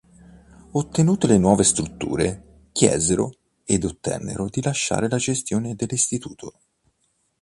Ottenute 0.71 1.27
le 1.27 1.37
nuove 1.37 1.63
strutture, 1.63 2.69
chiesero 2.71 3.35
ed 3.63 3.83
ottennero 3.83 4.49
di 4.49 4.59
lasciare 4.63 5.07
la 5.07 5.17
gestione 5.17 5.75
dell'Istituto. 5.75 6.57